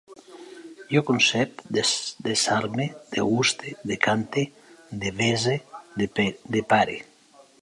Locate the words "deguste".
3.17-3.67